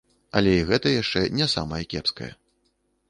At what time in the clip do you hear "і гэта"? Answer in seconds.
0.59-0.93